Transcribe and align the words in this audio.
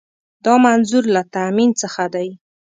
دا 0.45 0.53
منظور 0.65 1.03
له 1.15 1.21
تامین 1.35 1.71
څخه 1.81 2.03
دی. 2.13 2.29